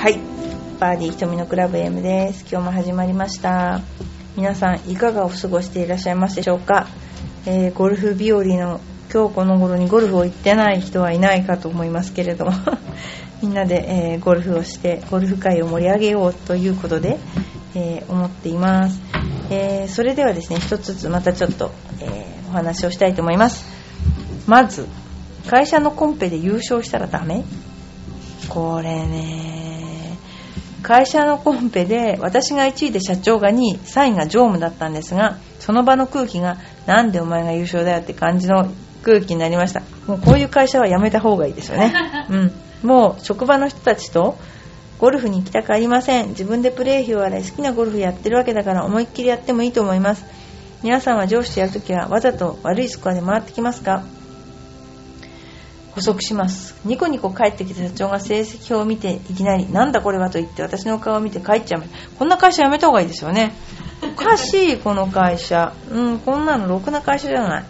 [0.00, 0.18] はい。
[0.78, 2.46] バーディー瞳のクラブ M です。
[2.50, 3.82] 今日も始まりました。
[4.34, 6.86] 皆さんいかがお過ごしていらっしゃいますでしょうか、
[7.44, 8.80] えー、ゴルフ日和の
[9.12, 12.52] 今日この頃にゴルフを行ってない人はいないかと思いますけれども。
[13.42, 17.18] みんなで、えー、ゴルフをしてゴルフ界を盛り上げようということで、
[17.74, 19.02] えー、思っています、
[19.50, 23.66] えそれではですね一つずつまたちょっと、えお話をしたいと思います。
[24.46, 24.88] まず
[25.46, 27.44] 会社のコンペで優勝したらダメ？
[28.48, 29.59] これね
[30.82, 38.70] 会社のコンペで私が1位で社長が2位3位が常務だったんですがその場の空気がなんでお前が優勝だよって感じの
[39.02, 39.82] 空気になりました。
[40.06, 41.92] もうこういう会社は辞めた方がいいですよね、
[42.28, 44.36] うん、もう職場の人たちと
[44.98, 46.30] ゴルフに行きたくありません。
[46.30, 50.24] 自分でプレー費を洗い好きなゴルフやってるわけだから思いっきりやってもいいと思います。
[50.82, 54.02] 皆さんは上司とやるときはわざと悪いスコアで回ってきますか？
[55.94, 56.76] 補足します。
[56.84, 61.82] ニコニコ帰ってきた社長が成績表を見ていきなりなんだこれはと言って私の顔を見て帰っちゃう。
[62.18, 63.52] こんな会社辞めた方がいいですよね。
[64.02, 65.74] おかしいこの会社。
[65.90, 67.64] うんこんなのろくな会社じゃない。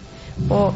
[0.47, 0.73] こ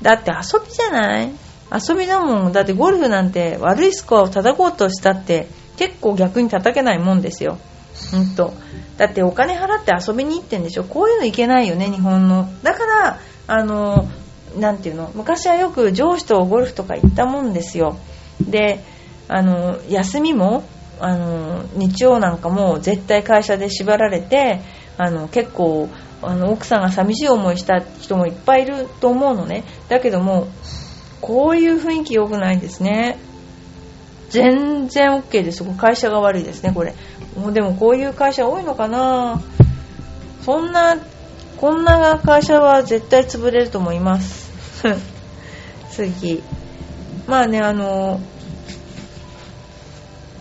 [0.00, 1.32] うだって遊びじゃない。
[1.72, 2.52] 遊びだもん。
[2.52, 7.58] だってゴルフなんて悪いスコアを叩こうとしたって結構逆に叩けないもんですよ。
[8.14, 8.52] うんと。
[8.96, 10.84] だってお金払って遊びに行ってんでしょ。
[10.84, 12.48] こういうのいけないよね日本の。
[12.62, 14.08] だからあの
[14.58, 15.10] なんていうの？
[15.14, 17.96] 昔はよく上司とゴルフとか行ったもんですよ。
[18.40, 18.84] で
[19.28, 20.64] あの休みも
[21.00, 24.60] あの日曜なんかも絶対会社で縛られて
[24.96, 25.88] あの結構
[26.22, 29.64] あの奥さんが寂しい思いした人もいっぱいいると思うのね。
[29.88, 30.48] だけども
[31.20, 33.18] こういう雰囲気良くないですね。
[34.30, 35.64] 全然 OK です。
[35.64, 36.94] 会社が悪いですねこれ。
[37.36, 39.40] もうでもこういう会社多いのかな。
[40.42, 40.96] そんな
[41.58, 44.37] こんな会社は絶対潰れると思います。
[45.90, 46.42] 次。
[47.26, 48.20] まあねあの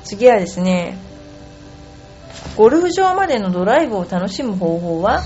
[0.04, 0.98] 次はですね
[2.56, 5.22] ゴルフ場までのドライブを楽しむ方法は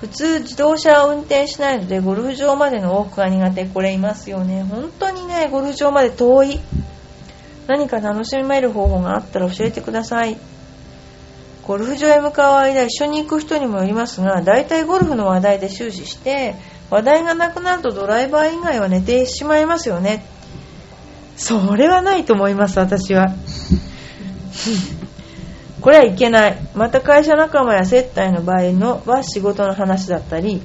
[0.00, 3.64] 普通自動車を運転しないのでゴルフ場までの往復が苦手。
[3.64, 4.62] これいますよね。
[4.62, 6.60] 本当にねゴルフ場まで遠い。
[7.66, 10.36] 何か楽しめる方法があったら教えてください。
[11.66, 16.54] ゴルフ場へ向かう間一緒に行く人にもよりますが大体ゴルフの話題で終始して
[16.90, 20.24] 話題がなくなるとドライバー以外は寝てしまいますよね。
[21.36, 23.34] それはないと思います私は。
[25.80, 26.58] これはいけない。
[26.74, 30.62] また会社仲間や接待の場合のは仕事の話だったり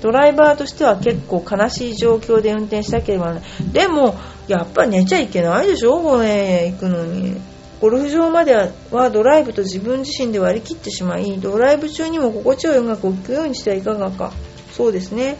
[0.00, 3.72] ドライバーとしては結構悲しい状況で運転しなければならない。
[3.72, 4.16] でも
[4.48, 7.40] やっぱ寝ちゃいけないでしょこれ行くのに。
[7.80, 8.54] ゴルフ場まで
[8.90, 14.32] はドライブと自分自身で割り切ってしまいドライブ中にも心地よい音楽を聴くようにしてはいかがか。
[14.72, 15.36] そうですね。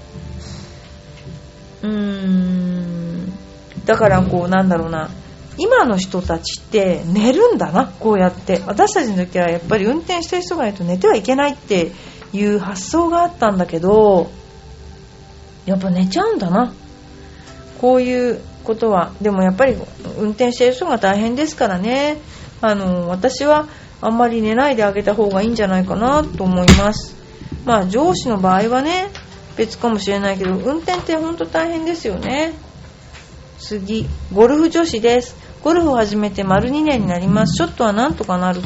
[1.87, 3.33] うーん。
[3.85, 5.11] だからこうなんだろうな。
[5.59, 8.61] 今の人たちって寝るんだなこうやって。
[8.67, 11.93] 私たちの時はやっぱり運転してる人がいると寝てはいけないって
[12.33, 14.31] いう発想があったんだけど
[15.65, 16.75] やっぱ寝ちゃうんだな。
[17.81, 19.13] こういうことは。
[19.21, 19.77] でもやっぱり
[20.19, 22.19] 運転してる人が大変ですからね。
[22.61, 23.69] あの私は
[24.01, 27.17] あんまり寝ないであげた方がいいんじゃないかなと思います。
[27.65, 29.09] まあ上司の場合はね
[29.57, 32.55] 別かもしれないけど運転って本当大変ですよね。
[33.59, 35.37] 次ゴルフ女子です。
[35.63, 37.57] ゴルフを始めて丸2年になります。
[37.57, 38.61] ショットはなんとかなる。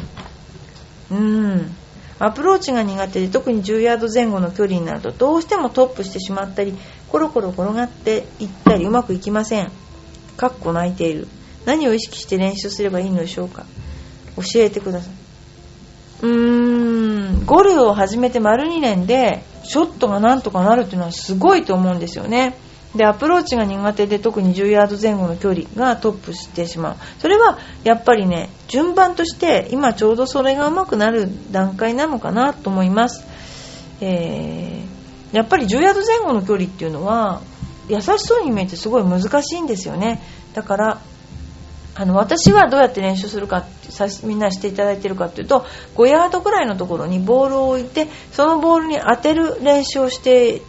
[1.10, 1.76] うーん。
[2.18, 6.74] アプローチが苦手で特に10ヤード前後の距離になるとどうしてもトップしてしまったり
[7.08, 9.70] コロコロ転がっていったりうまくいきません。
[10.36, 11.28] かっこ泣いている。
[11.64, 13.64] 何を意識して練習すればいいのでしょうか。
[14.36, 15.19] 教えてください。
[16.22, 17.44] うーん。
[17.46, 22.56] ゴルフを始めて丸2年でショットがなんとかなるっていうのはすごいと思うんですよね。
[22.94, 26.96] でアプローチが苦手で特に10ヤード前後の距離がトップしてしまう。
[27.18, 33.24] それはやっぱりね順番として今ちょうどそれがうまくなる段階なのかなと思います、
[34.00, 37.42] えー、やっぱり10ヤード前後の距離っていうのは
[37.88, 40.20] 優しそうに見えてすごい難しいんですよね。
[40.54, 41.00] だから
[41.94, 45.66] あの私はどうやって練習するかさみんなしていただいているかというと
[45.96, 50.62] 5ヤードぐらいのところにボールを置いてそのボールに当てる練習をして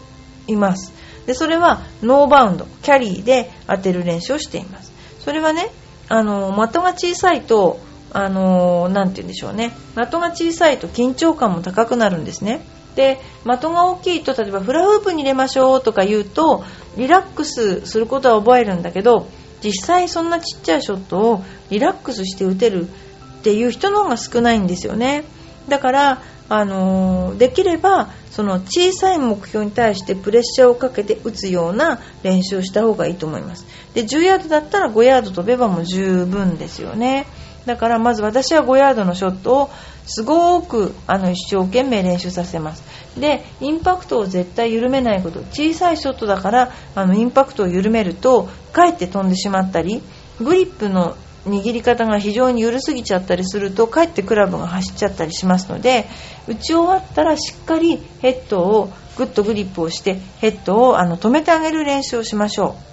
[0.47, 0.93] います。
[1.25, 4.91] でそれはノーバウンドキャリーで当てる練習をしています。
[5.19, 5.69] それはね
[6.09, 7.79] あの的が小さいと
[8.11, 9.71] あのなて言うんでしょうね。
[9.95, 12.65] 的が小さいと緊張感も高くなるんですね。
[12.95, 16.63] で的が大きいと例えばフラフープに入れましょうとか言うと
[16.97, 19.27] リラックスすることは覚えるんだけど
[19.63, 25.23] 実際そんなちっちゃいショットをリラックスして打てるっていう人の方が少ないんですよね。
[25.67, 33.65] だからあのできればその小さい目標に対してプレッシャーをかけて打つような練習をした方がいいと思います。
[33.93, 37.25] で10ヤードだったら5ヤード飛べばもう十分ですよね。
[37.65, 39.69] だからまず私は5ヤードのショットを
[40.05, 42.83] すごくあの一生懸命練習させます。
[43.19, 45.39] でインパクトを絶対緩めないこと。
[45.51, 50.01] 小さいショットだからあのインパクトを緩めるとかえって飛んでしまったり
[50.39, 51.15] グリップの
[51.45, 56.05] 握り方が非常に緩すぎちゃったりするとかえってクラブが走っちゃったりしますので
[56.47, 62.91] 打ち終わったらしっかりヘッドをグッとグリップをしてヘッドをあの止めてあげる練習をしましょう。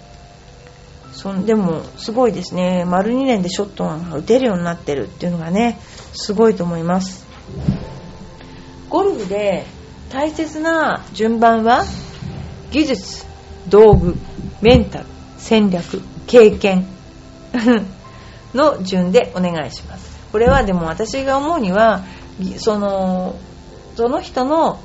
[1.19, 2.85] そでもすごいですね。
[2.85, 5.77] 丸2年でショットが打てるようになってるっていうのがね
[6.13, 7.27] すごいと思います。
[8.89, 9.67] ゴルフで
[10.11, 11.83] 大切な順番は
[12.71, 13.27] 技術
[13.69, 14.15] 道具
[14.63, 15.07] メンタル
[15.39, 16.87] 戦略経験
[18.55, 20.21] の順でお願いします。
[20.31, 22.05] これはでも私が思うには
[22.59, 23.35] その
[23.97, 24.79] その人の、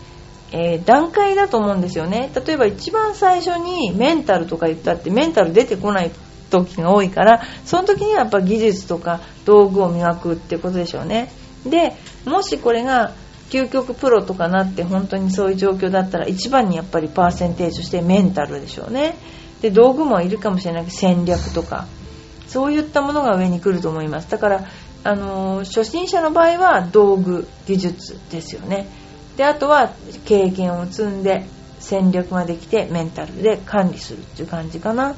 [0.54, 2.32] えー、段階だと思うんですよね。
[2.46, 6.12] 例えば一番最初にメンタルとか言ったってメンタル出てこない
[6.50, 11.32] 時が多いからその時にはやっぱ技術とか道具を磨くってことでしょうね。
[11.66, 11.94] で
[12.26, 13.12] もしこれが
[13.50, 19.16] 究極プロとかなって本当にそういう状況だったら一番にやっぱりパーセンテージとしてメンタルでしょうね。
[19.62, 20.86] で道具もいるかもしれない。
[20.86, 21.88] けど戦略とか。
[22.48, 24.30] そういったものが上に来ると思います。
[24.30, 24.66] だから
[25.04, 28.88] あの初心者の場合は道具技術ですよね。
[29.38, 29.94] であとは
[30.26, 31.46] 経験を積んで
[31.80, 35.16] 戦略ができてメンタルで管理するっていう感じかな。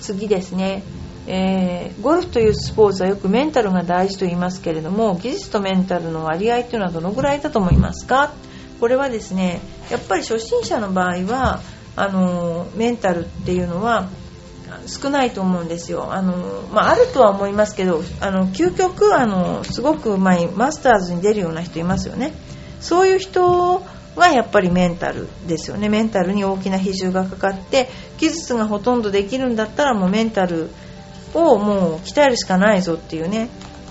[0.00, 0.82] 次ですね、
[1.26, 8.32] えー、ゴルフというスポーツはよくメンタルが大事と言いますけれども技術とメンタルの割合というのはどのぐらいだと思いますか？
[8.78, 9.60] これはですね
[9.90, 11.60] やっぱり初心者の場合は
[11.96, 14.08] あのメンタルっていうのは
[14.86, 16.12] 少ないと思うんですよ。
[16.12, 16.34] あの、
[16.72, 22.32] まあ、あるとは思いますけどあの究極あのすごくうまいマスターズに出るような人いますよね。
[22.80, 23.82] そういう人
[24.16, 25.88] はやっぱりメンタルですよね。
[25.88, 27.88] メンタルに大きな比重がかかって
[28.18, 30.70] 技術がほとんどできるんだったらもうメンタル
[31.34, 33.48] をもう鍛えるしかないぞっていうね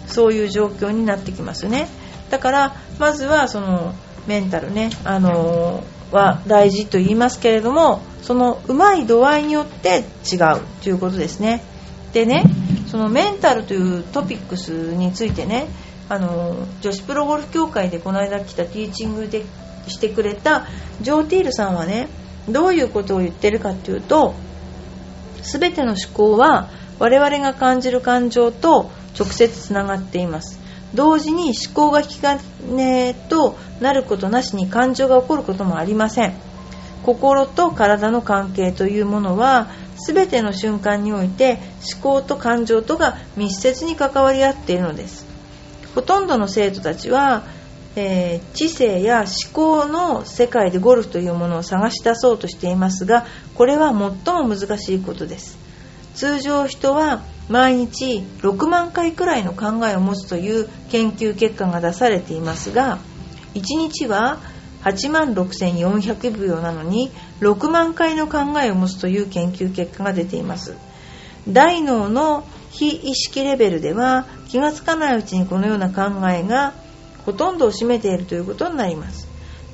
[0.07, 1.87] そういう状況になってきますよね。
[2.29, 3.93] だからまずはその
[4.27, 4.89] メンタルね。
[5.03, 11.63] あのは大事と言いますけれどもそのうまい度合いによって違うということですね。
[12.13, 12.43] でね
[12.87, 15.67] そのメンタルというトピックスについてね
[16.07, 19.43] あの女子プロゴルフ協会でこの間来たティーチングで
[19.87, 20.67] してくれた
[21.01, 22.07] ジョー・ティールさんはね
[22.47, 24.33] どういうことを言ってるかっていうと
[25.41, 26.69] 全ての思考は
[26.99, 30.64] 我々が感じる感情と直接つながっています。
[30.93, 36.33] 同時に思考が引き金となることなしに感情が起こることもありません。
[37.03, 39.67] 心と体の関係というものは
[40.07, 41.59] 全ての瞬間において
[41.93, 45.25] 思考と感情とが密接に関わり合っているのです。
[45.93, 47.43] ほとんどの生徒たちは
[47.97, 55.57] えー、知性や思考の世界でゴルフというものを探し出そうとしていますがこれは最も難しいことです。
[56.13, 62.99] 通常人は毎日6万回くらいの考えを持つという研究結果が出されていますが
[63.53, 64.39] 1日は
[64.83, 67.11] 8万6400秒なのに
[67.41, 70.75] 6万回の考えを持つという研究結果が出ています。
[71.49, 76.73] 大脳の非意識レベルでは気がつかないうちにこのような考えが
[77.25, 79.27] ほとんどを占めているということになります。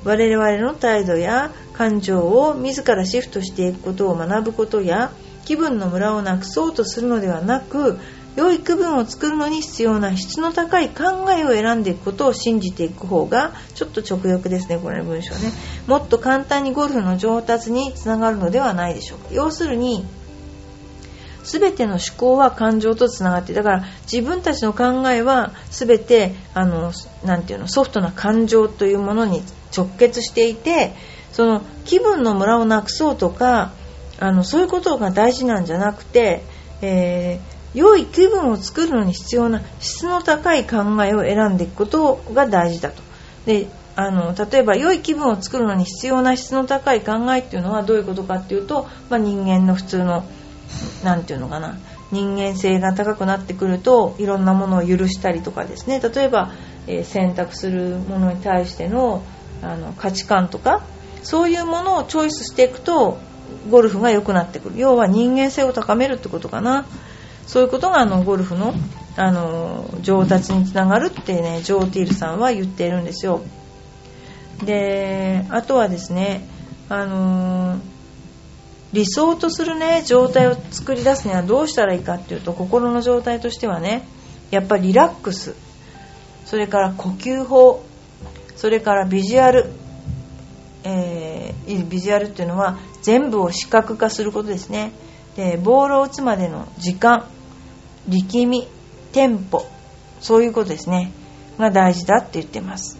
[0.04, 5.12] 我々の態度や感情を自らシフトしていくことを学ぶことや
[5.44, 7.98] 気分のムラをなくそうとするのではなく
[8.36, 15.52] 良い区分を作るのに必要な質の高い考えを選んでいくことを信じていく方がちょっと直訳ですねこれ文章ね。
[15.86, 19.28] もっと簡単にゴルフの上達につながるのではないでしょうか。
[19.32, 20.06] 要するに
[21.44, 26.92] 全ての思考は感情とつながってだから自分たちの考えは全てあの
[27.24, 29.42] なていうのソフトな感情というものに
[29.76, 30.94] 直結していて
[31.32, 33.72] その気分のムラをなくそうとか
[34.22, 36.44] あのそういうことが大事なんじゃなくて、
[36.80, 43.02] えー、良い気分を作るのに必要な質の高い考えを選んでいくことが大事だと。
[43.46, 50.24] であの例えば良い気分を作るのに必要な質の高い考えっていうのはどういうことかっていうと、まあ、人間の普通の
[51.02, 51.76] 何て言うのかな
[52.12, 56.52] 人間性が高くなってくるといろんなものを許したりとかですね例えば、
[56.86, 59.24] えー、選択するものに対しての
[59.62, 60.82] あの価値観とか
[61.22, 63.18] そういうものをチョイスしていくと
[63.70, 64.78] ゴルフが良くなってくる。
[64.78, 66.86] 要は人間性を高めるってことかな。
[67.46, 68.74] そういうことがあのゴルフの
[69.16, 73.42] あの上達につながるってねジョー・ティールさんは言っているんですよ。
[74.64, 76.46] であとはですね
[76.88, 77.78] あの
[78.92, 84.06] 理想とするね状態を作り出すにはどうしたらいいかっていうと心の状態としてはね
[84.50, 85.54] やっぱりリラックス。
[86.44, 87.84] それから呼吸法。
[88.56, 89.72] それからビジュアル、
[90.84, 94.92] えー、ビジュアルっていうのは全部を視覚化することですね。
[95.36, 97.26] でボールを打つまでの時間
[98.08, 98.68] 力み
[99.12, 99.64] テンポ
[100.20, 101.12] そういうことですね。
[101.58, 102.98] が大事だって言ってます。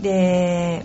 [0.00, 0.84] で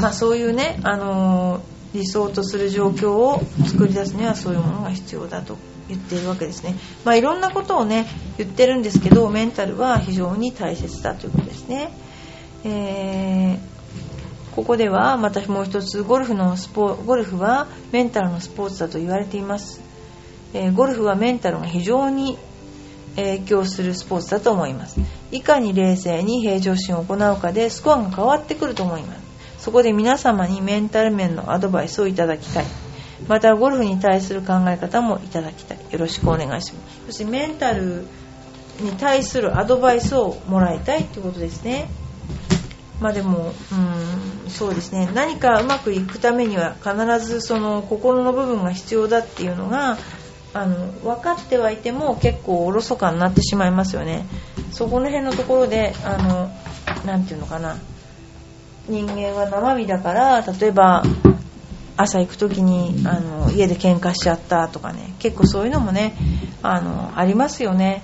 [0.00, 5.56] まあそういうね、あのー、理想とする状況を作り出すにはそういうものが必要だと
[5.88, 6.74] 言っているわけですね。
[7.04, 11.90] まあいろんなことをね言ってるんですけどメンタルは非常に大切だということですね。
[12.64, 13.23] えー
[14.54, 19.80] ここではまたもう一つゴルフのスポゴルフはメンタルのスポーツだと言われています、
[20.52, 22.38] えー、ゴルフはメンタルが非常に
[23.16, 24.98] 影響するスポーツだと思います。
[25.30, 29.20] いかに冷静に平常心を行うかでスコアが変わってくると思います。
[29.58, 32.64] そこで皆様にメンタル面のアドバイスをいただきたい。
[33.28, 35.78] またゴルフに対する考え方もいただきたい。
[35.90, 37.00] よろしくお願いします。
[37.06, 38.04] そしてメンタル
[38.80, 41.88] に対するアドバイスをもらいたいということですね。
[43.04, 45.10] まあでもうんそうですね。
[45.12, 49.98] 何かうまくいくためには必ずその心の部分が必要だっていうのが
[50.54, 54.24] あの分かってはいても結構おろそかになってしまいますよね。
[54.72, 56.50] そこの辺のところであの
[57.04, 57.76] なていうのかな。
[58.88, 61.02] 人間は生身だから例えば
[61.98, 65.12] 朝行く時にあの家で喧嘩しちゃったとかね。
[65.18, 66.16] 結構そういうのもね
[66.62, 68.02] あのありますよね、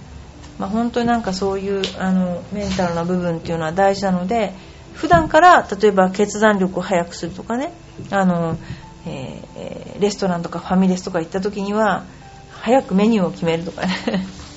[0.58, 4.52] まあ、本当になんかそういうあのメンタルな部分っていうのは大事なので
[4.94, 7.72] 普段から例えば決断力を速くするとかね。
[8.10, 8.58] あの、
[9.06, 12.04] えー、レストランとかファミレスとか行った時には
[12.50, 13.94] 早くメニューを決めるとかね。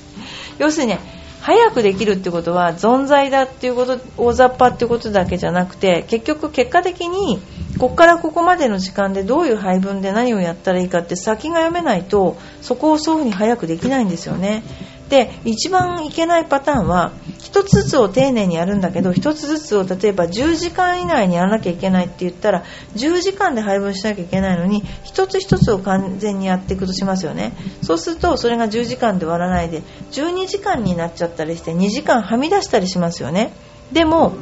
[0.58, 1.00] 要するにね
[1.40, 7.38] 早くできるってことは存在だっていうこと大雑把っていうことだけじゃなくて結局結果的に
[7.78, 14.62] ここからここまでの時間でどういう配分で何をやったらいいかって先が読めないとそこをそういうふうに早くできないんですよね。
[15.08, 22.64] で一番いけないパターンは1つずつを丁寧にやるんだけど1つずつを例えば10時間以内にやらなきゃいけないって言ったら
[22.96, 27.52] 10時間で配分しなきゃいけないのに1つ1つを完全にやっていくとしますよね。
[27.82, 29.82] そうするとそれが10時間で終わらないで
[30.12, 33.52] 12時間になっちゃったりして2時間はみ出したりしますよね。
[33.92, 34.34] でも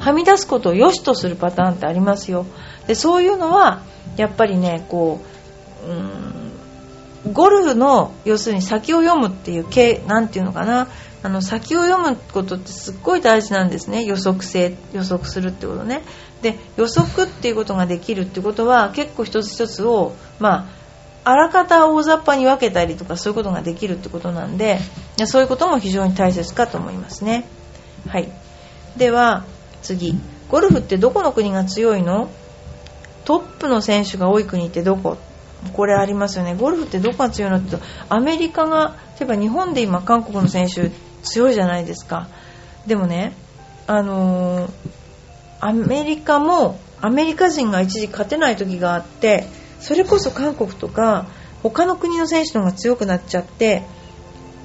[0.00, 2.46] はみ出すことを良しとするパターンってありますよ。
[2.86, 3.82] でそういうのは
[4.16, 5.20] やっぱりねこ
[5.86, 6.43] ううん
[7.32, 10.88] ゴルフの要するに先を読むっていう系なんていうのかな。
[11.22, 14.04] あの先を読むことってすっごい大事なんですね。
[14.04, 16.02] 予測性予測するってことね。
[16.42, 20.68] で予測っていうことができるってことは結構一つ一つをま
[21.24, 24.78] ああらかた大雑把に分けたりとかそういうことができるってことなんで
[25.24, 27.48] そういうことも非常に大切かと思いますね。
[28.06, 28.30] はい。
[28.98, 29.44] では
[29.80, 30.14] 次。
[30.50, 32.28] ゴルフってどこの国が強いの？
[33.24, 35.16] トップの選手が多い国ってどこ？
[35.72, 36.54] これありますよね。
[36.54, 37.76] ゴルフってどこが強いのって
[38.08, 40.90] アメリカが例えば日本で今韓国の選手
[41.22, 42.28] 強いじゃないですか。
[42.86, 43.32] でもね
[43.86, 44.70] あのー、
[45.60, 49.46] アメリカもアメリカ人が一時勝てない時があって
[49.80, 51.26] それこそ韓国とか
[51.62, 53.82] 他の国の選手の方が強くなっちゃって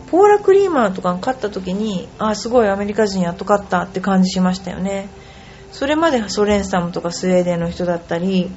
[0.10, 5.10] ポーラ・クリーマーとかが勝った時にああすごいアメリカ人やっと勝ったって感じしましたよね。
[5.72, 8.50] それまでソレンサムとかスウェーデンの人だったり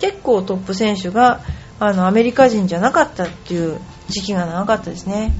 [0.00, 1.40] 結構トップ選手が
[1.80, 5.32] あのアメリカ人じゃなかったっていう時期が長かったですね。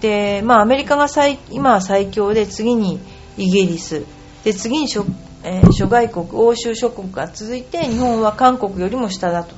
[0.00, 3.00] で、まあ、アメリカが最今は最強で次に
[3.38, 4.04] イギリス。
[4.42, 5.06] で次に諸,、
[5.44, 9.54] えー、諸外国欧州諸国が続いて日本は韓国よりも下だと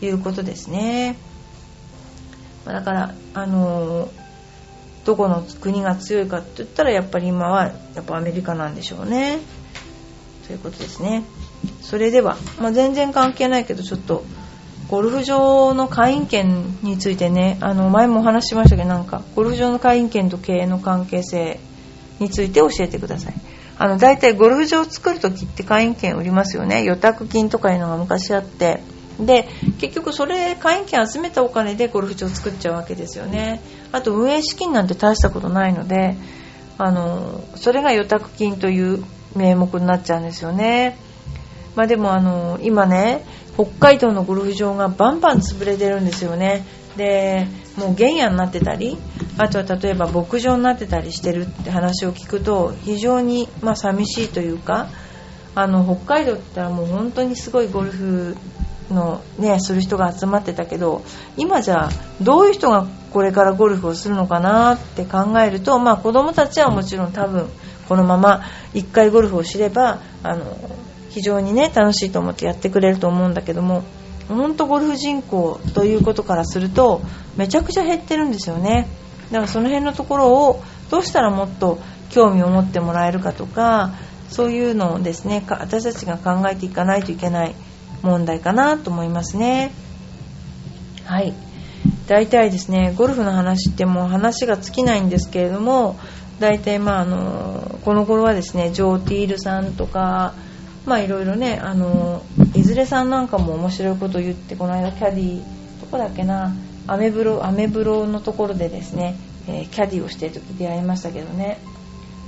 [0.00, 1.16] いうことですね。
[2.64, 4.08] だからあのー、
[5.04, 9.40] どこの国が強いかって言ったらやっぱり今はやっぱアメリカなんでしょうね。
[10.46, 11.24] ということですね。
[11.82, 14.24] それでは、まあ、全然関係ないけどちょっと
[14.88, 21.58] ゴルフ場の会員権についてねあの前もお話ししましたけどなんかゴルフ場の会員権と経営の関係性
[22.20, 23.34] について教えてください。
[23.78, 26.82] あの大体ゴルフ場を作る時って会員権売りますよね。
[26.84, 28.82] 予託金とかいうのが昔あって。
[29.20, 33.62] で結局それ会員権集めたお金でゴルフ場を作っちゃうわけですよね。
[33.92, 36.16] あと運営資金なんて大したことないので
[36.78, 39.02] あのそれが予託金という
[39.34, 40.98] 名目になっちゃうんですよね。
[41.76, 46.64] まあでもあの今ね北海道のゴルフ場がバンバン潰れてるんですよね。
[46.96, 48.96] でもう原野になってたり
[49.36, 54.88] あとは例えば牧場になってたりしてるって話を聞くと非常にまあ寂しいというか
[55.54, 58.36] あの北海道って言ったらもう本当にすごいゴルフ
[58.90, 61.02] のねする人が集まってたけど
[61.36, 61.90] 今じゃ
[62.22, 67.48] どういう人がこれからゴルフをするのかなって考えるとまあ子供たちはもちろん多分
[67.88, 68.42] このまま
[68.74, 70.44] 1回ゴルフを知ればあの
[71.16, 73.84] 非常にね楽しいと思ってやってくれると思うんだけども
[74.28, 77.00] 本当ゴルフ人口ということからすると
[77.38, 78.86] めちゃくちゃ減ってるんですよね。
[79.30, 81.78] だからその辺のところをどうしたらもっと
[82.10, 83.94] 興味を持ってもらえるかとか
[84.28, 87.54] そういうのをですね私たちが考えていかないといけない
[88.02, 89.72] 問題かなと思いますね。
[91.06, 91.32] はい。
[92.06, 95.98] 大体ですねゴルフの話ってもう話が尽きないんですけれども
[96.40, 100.34] 大体まああのこの頃はですねジョー・ティールさんとか
[100.86, 102.22] まあいろいろねあの
[102.54, 106.54] いずれさんなんかも面白いこと言ってこの間キャディーどこだっけな
[106.86, 109.16] アメブロアメブロのところでですね、
[109.48, 111.58] えー、キャディーをしてる時出会いましたけどね。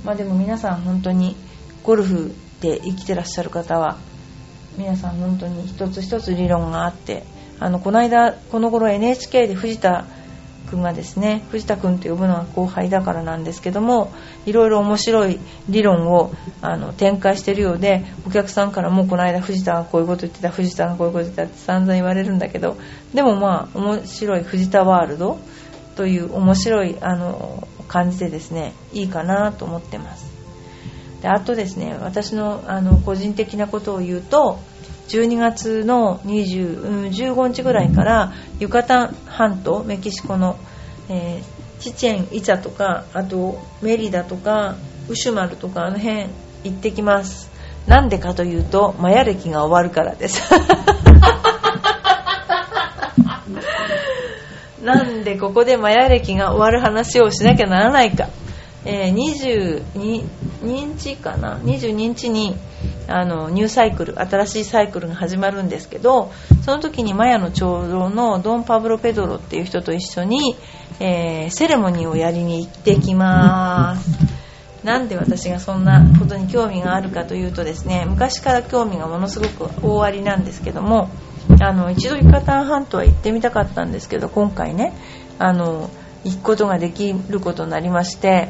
[0.03, 1.35] まあでも皆さん本当に
[1.83, 3.97] ゴルフで生きてらっしゃる方は
[4.77, 7.23] 皆さん本当に一つ一つ理論があって
[7.59, 10.05] あのこの間この頃 NHK で藤田
[10.69, 14.13] 君がですね藤田君と呼ぶのは後輩だからなんですけども
[14.45, 22.77] いろいろ面白い理論をあの展開してるようでお客さんからもこの間藤田がこういうこと言ってた藤田がこういうこと言ってたって散々言われるんだけど
[23.13, 25.39] でもまあ面白い藤田ワールド
[25.95, 30.29] という面白いあの感じでですねいいかなと思ってます。
[31.21, 34.59] であとですね私のあの個人的なことを言うと
[35.09, 40.57] 12月の20、15日ぐらいからユカタン半島メキシコの、
[41.09, 44.75] えー、チチェン・イチャとかあとメリダとか
[45.07, 46.27] ウシュマルとかあの辺
[46.63, 47.49] 行ってきます。
[47.87, 50.43] なんでかというとマヤ歴が終わるからです。
[54.83, 58.29] なんでここでマヤ歴が終わる話をしなきゃならないか。
[58.85, 60.23] えー、22
[60.61, 62.55] 日かな？22日に
[63.07, 66.31] あのニューサイクル新しいサイクルが始まるんですけど
[66.61, 70.55] その時にマヤの長老のドン・パブロ・ペドロっていう人と一緒に、
[70.99, 74.39] えー、セレモニーをやりに行ってきます。
[74.83, 81.09] なんで私がそんなことに興味があるかというとですね昔から興味がものすごく大ありなんですけども
[81.61, 84.93] あの一度ユカタン半島は行ってみたかったんですけど今回ね
[85.37, 85.89] あの
[86.23, 88.49] 行くことができることになりまして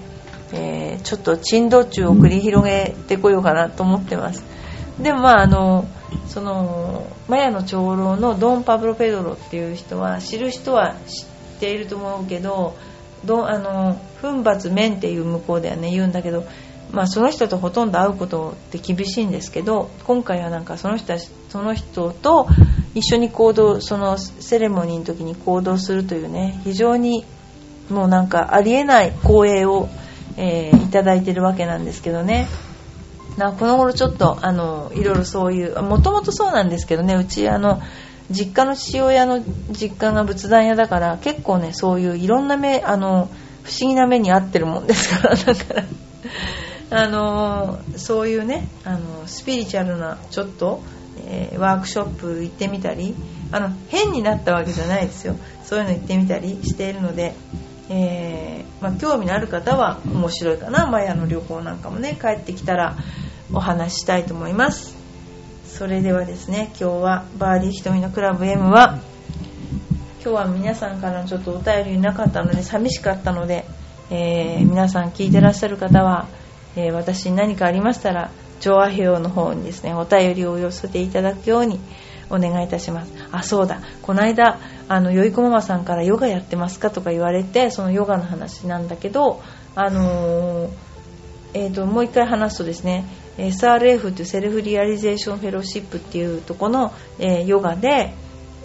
[0.53, 4.43] えー、ちょっと珍道中を繰り広げてこようかなと思ってます。
[5.01, 5.87] でもまああの
[6.27, 12.75] そのマヤの長老のドン・パブロ・ペドロっていう人は知る人は知っていると思うけど
[13.25, 16.45] どあの奮発面っていう向こうではね言うんだけど、
[16.91, 21.13] まあ、その人とほとんど会うことって厳しいんですけど今回はなんかその人
[21.49, 22.47] その人と
[22.95, 27.25] 一緒に行動そのセレモニーの時に行動するというね非常に
[27.89, 29.89] もうなんかありえない光栄を
[30.37, 32.47] えー、いただいてるわけなんですけどね。
[33.37, 37.15] なこの頃ちょっとあのいろいろそういうもともとそうなんですけどね。
[37.15, 37.81] うちあの
[38.29, 43.29] 実家の父親の実家が仏壇屋だから結構ねそういういろんな目あの
[43.63, 45.73] 不思議な目に遭ってるもんですから だか
[46.89, 50.81] らあのそういうねあのスピリチュアルなちょっと、
[51.25, 53.15] えー、ワークショップ行ってみたり
[53.51, 55.35] あの変になったわけじゃないですよ。
[55.63, 57.35] そういうの行ってみたりしているので
[57.89, 60.87] えー、まあ、興味のある方は面白いかな。
[60.87, 62.97] マヤの旅行なんかもね帰ってきたら
[63.51, 64.95] お話ししたいと思います。
[65.65, 68.99] それではですね今日はバーディー瞳のクラブ M は
[70.21, 73.65] 今日は皆さんからちょっとお便りなかったので寂しかったので、
[74.11, 76.27] えー、皆さん聞いてらっしゃる方は、
[76.75, 81.79] えー、私に何かありましたら調和表の方にですねお便りを寄せていただくように
[82.29, 83.13] お願いいたします。
[83.31, 83.81] あそうだ。
[84.01, 89.41] この間あのよいこママさんからヨガやってますかとか言われてそのヨガの話なんだけど
[89.75, 90.69] あのー、
[91.53, 93.05] えーと、もう一回話すとですね
[93.37, 98.13] SRF という Self-Realization Fellowship っていうとこの、えー、ヨガで、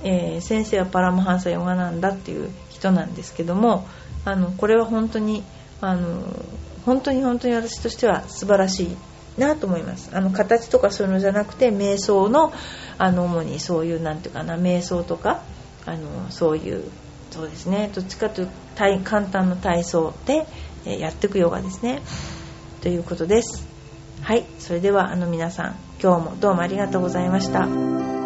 [0.02, 3.86] えー、先生はパラマハンサヨガナンダっていう人なんですけども
[4.24, 5.44] あのこれは本当に
[5.80, 6.22] あの
[6.84, 8.96] 本当に本当に私としては素晴らしい
[9.38, 10.10] なと思います。
[10.12, 12.52] あの形とかそういうのじゃなくて瞑想の
[12.98, 15.42] あの主にそういうなんていうかな瞑想とか
[15.86, 16.84] あのそういう
[17.30, 17.90] そうですね。
[17.92, 18.54] どっちかというと
[19.04, 20.46] 簡単な体操で、
[20.84, 22.02] やっていくヨガですね。
[22.80, 23.66] ということです。
[24.22, 24.44] はい。
[24.58, 28.23] それではあの皆さん今日もどうもありがとうございました。